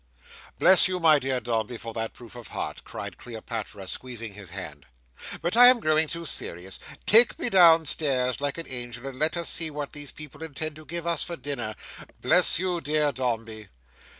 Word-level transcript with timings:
"Bless 0.57 0.87
you, 0.87 0.99
my 0.99 1.19
dear 1.19 1.39
Dombey, 1.39 1.77
for 1.77 1.93
that 1.93 2.11
proof 2.13 2.35
of 2.35 2.47
heart!" 2.47 2.83
cried 2.83 3.19
Cleopatra, 3.19 3.87
squeezing 3.87 4.33
his 4.33 4.49
hand. 4.49 4.87
"But 5.43 5.55
I 5.55 5.67
am 5.67 5.79
growing 5.79 6.07
too 6.07 6.25
serious! 6.25 6.79
Take 7.05 7.37
me 7.37 7.51
downstairs, 7.51 8.41
like 8.41 8.57
an 8.57 8.67
angel, 8.67 9.05
and 9.05 9.19
let 9.19 9.37
us 9.37 9.47
see 9.47 9.69
what 9.69 9.93
these 9.93 10.11
people 10.11 10.41
intend 10.41 10.75
to 10.77 10.85
give 10.85 11.05
us 11.05 11.21
for 11.21 11.35
dinner. 11.35 11.75
Bless 12.19 12.57
you, 12.57 12.81
dear 12.81 13.11
Dombey!" 13.11 13.67